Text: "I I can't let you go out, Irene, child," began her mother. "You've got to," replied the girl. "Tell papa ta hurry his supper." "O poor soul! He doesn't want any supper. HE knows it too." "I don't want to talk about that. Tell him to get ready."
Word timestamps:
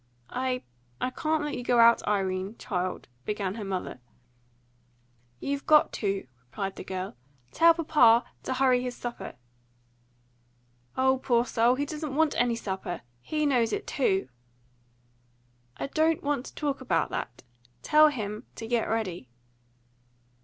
"I 0.33 0.63
I 0.99 1.11
can't 1.11 1.43
let 1.43 1.53
you 1.55 1.63
go 1.63 1.77
out, 1.79 2.01
Irene, 2.07 2.57
child," 2.57 3.07
began 3.23 3.53
her 3.53 3.63
mother. 3.63 3.99
"You've 5.39 5.67
got 5.67 5.93
to," 6.01 6.25
replied 6.45 6.75
the 6.77 6.83
girl. 6.83 7.15
"Tell 7.51 7.75
papa 7.75 8.25
ta 8.41 8.53
hurry 8.55 8.81
his 8.81 8.95
supper." 8.95 9.35
"O 10.97 11.19
poor 11.19 11.45
soul! 11.45 11.75
He 11.75 11.85
doesn't 11.85 12.15
want 12.15 12.33
any 12.35 12.55
supper. 12.55 13.01
HE 13.21 13.45
knows 13.45 13.71
it 13.71 13.85
too." 13.85 14.27
"I 15.77 15.85
don't 15.85 16.23
want 16.23 16.47
to 16.47 16.55
talk 16.55 16.81
about 16.81 17.11
that. 17.11 17.43
Tell 17.83 18.07
him 18.07 18.47
to 18.55 18.65
get 18.65 18.89
ready." 18.89 19.29